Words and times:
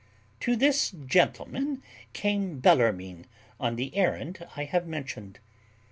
To 0.39 0.55
this 0.55 0.89
gentleman 1.05 1.83
came 2.11 2.59
Bellarmine, 2.59 3.27
on 3.59 3.75
the 3.75 3.95
errand 3.95 4.43
I 4.55 4.63
have 4.63 4.87
mentioned. 4.87 5.37